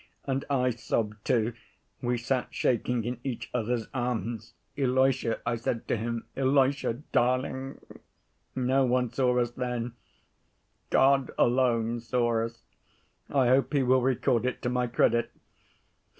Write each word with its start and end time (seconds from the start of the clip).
And 0.25 0.43
I 0.49 0.71
sobbed 0.71 1.23
too. 1.23 1.53
We 2.01 2.17
sat 2.17 2.47
shaking 2.49 3.03
in 3.03 3.19
each 3.23 3.51
other's 3.53 3.85
arms. 3.93 4.55
'Ilusha,' 4.75 5.39
I 5.45 5.55
said 5.55 5.87
to 5.89 5.95
him, 5.95 6.25
'Ilusha 6.35 7.03
darling.' 7.11 7.79
No 8.55 8.83
one 8.83 9.11
saw 9.13 9.37
us 9.37 9.51
then. 9.51 9.93
God 10.89 11.29
alone 11.37 11.99
saw 11.99 12.43
us, 12.45 12.63
I 13.29 13.49
hope 13.49 13.73
He 13.73 13.83
will 13.83 14.01
record 14.01 14.47
it 14.47 14.63
to 14.63 14.69
my 14.69 14.87
credit. 14.87 15.31